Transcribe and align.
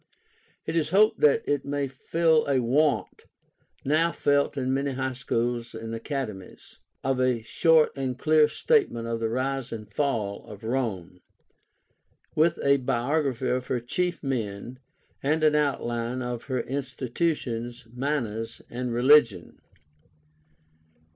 It 0.65 0.75
is 0.75 0.89
hoped 0.89 1.19
that 1.19 1.43
it 1.47 1.63
may 1.63 1.87
fill 1.87 2.47
a 2.47 2.59
want, 2.59 3.25
now 3.85 4.11
felt 4.11 4.57
in 4.57 4.73
many 4.73 4.93
high 4.93 5.13
schools 5.13 5.75
and 5.75 5.93
academies, 5.93 6.79
of 7.03 7.19
a 7.21 7.43
short 7.43 7.91
and 7.95 8.17
clear 8.17 8.47
statement 8.47 9.07
of 9.07 9.19
the 9.19 9.29
rise 9.29 9.71
and 9.71 9.87
fall 9.93 10.43
of 10.47 10.63
Rome, 10.63 11.19
with 12.33 12.57
a 12.63 12.77
biography 12.77 13.49
of 13.49 13.67
her 13.67 13.79
chief 13.79 14.23
men, 14.23 14.79
and 15.21 15.43
an 15.43 15.53
outline 15.53 16.23
of 16.23 16.45
her 16.45 16.61
institutions, 16.61 17.85
manners, 17.93 18.59
and 18.71 18.91
religion. 18.91 19.59